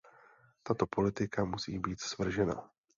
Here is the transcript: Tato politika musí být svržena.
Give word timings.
Tato 0.63 0.85
politika 0.85 1.45
musí 1.45 1.79
být 1.79 2.01
svržena. 2.01 2.69